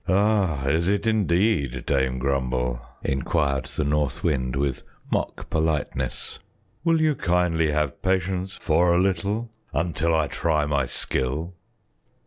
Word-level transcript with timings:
"Ah! 0.07 0.65
is 0.65 0.87
it 0.87 1.05
indeed, 1.05 1.85
Dame 1.85 2.17
Grumble?" 2.17 2.81
inquired 3.03 3.65
the 3.67 3.83
North 3.83 4.23
Wind 4.23 4.55
with 4.55 4.81
mock 5.11 5.47
politeness. 5.51 6.39
"Will 6.83 6.99
you 6.99 7.13
kindly 7.13 7.69
have 7.69 8.01
patience 8.01 8.57
for 8.59 8.95
a 8.95 8.99
little 8.99 9.51
until 9.73 10.15
I 10.15 10.25
try 10.25 10.65
my 10.65 10.87
skill?" 10.87 11.53